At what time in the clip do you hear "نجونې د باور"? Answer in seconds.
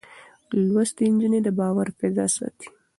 1.11-1.87